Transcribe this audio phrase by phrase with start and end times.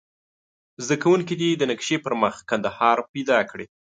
[0.83, 3.65] زده کوونکي دې د نقشې پر مخ کندهار پیدا کړي.